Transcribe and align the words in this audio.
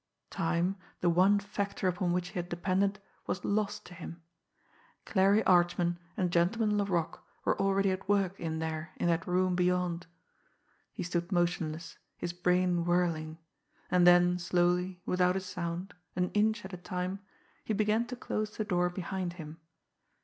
Time, 0.31 0.77
the 1.01 1.11
one 1.11 1.37
factor 1.37 1.87
upon 1.87 2.11
which 2.11 2.29
he 2.29 2.33
had 2.33 2.49
depended, 2.49 2.99
was 3.27 3.45
lost 3.45 3.85
to 3.85 3.93
him; 3.93 4.19
Clarie 5.05 5.43
Archman 5.43 5.99
and 6.17 6.31
Gentleman 6.31 6.75
Laroque 6.75 7.23
were 7.45 7.61
already 7.61 7.91
at 7.91 8.09
work 8.09 8.39
in 8.39 8.57
there 8.57 8.93
in 8.95 9.05
that 9.09 9.27
room 9.27 9.55
beyond. 9.55 10.07
He 10.91 11.03
stood 11.03 11.31
motionless, 11.31 11.99
his 12.17 12.33
brain 12.33 12.83
whirling; 12.83 13.37
and 13.91 14.07
then 14.07 14.39
slowly, 14.39 14.99
without 15.05 15.35
a 15.35 15.39
sound, 15.39 15.93
an 16.15 16.31
inch 16.31 16.65
at 16.65 16.73
a 16.73 16.77
time, 16.77 17.19
he 17.63 17.71
began 17.75 18.07
to 18.07 18.15
close 18.15 18.57
the 18.57 18.65
door 18.65 18.89
behind 18.89 19.33
him. 19.33 19.59